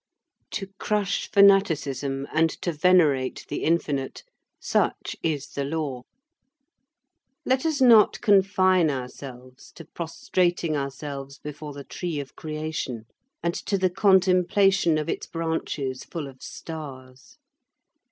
To 0.53 0.65
crush 0.79 1.29
fanaticism 1.29 2.25
and 2.33 2.49
to 2.63 2.71
venerate 2.71 3.45
the 3.49 3.63
infinite, 3.63 4.23
such 4.59 5.15
is 5.21 5.49
the 5.49 5.63
law. 5.63 6.05
Let 7.45 7.67
us 7.67 7.81
not 7.81 8.19
confine 8.19 8.89
ourselves 8.89 9.71
to 9.73 9.85
prostrating 9.85 10.75
ourselves 10.75 11.37
before 11.37 11.73
the 11.73 11.83
tree 11.83 12.19
of 12.19 12.35
creation, 12.35 13.05
and 13.43 13.53
to 13.53 13.77
the 13.77 13.91
contemplation 13.91 14.97
of 14.97 15.07
its 15.07 15.27
branches 15.27 16.03
full 16.03 16.27
of 16.27 16.41
stars. 16.41 17.37